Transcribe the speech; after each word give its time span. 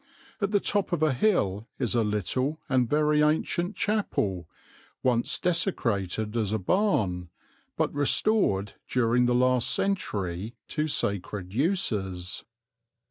At 0.41 0.49
the 0.49 0.59
top 0.59 0.93
of 0.93 1.03
a 1.03 1.13
hill 1.13 1.67
is 1.77 1.93
a 1.93 2.03
little 2.03 2.59
and 2.67 2.89
very 2.89 3.21
ancient 3.21 3.75
chapel, 3.75 4.49
once 5.03 5.37
desecrated 5.37 6.35
as 6.35 6.51
a 6.51 6.57
barn, 6.57 7.29
but 7.77 7.93
restored 7.93 8.73
during 8.89 9.27
the 9.27 9.35
last 9.35 9.69
century 9.69 10.55
to 10.69 10.87
sacred 10.87 11.53
uses. 11.53 12.43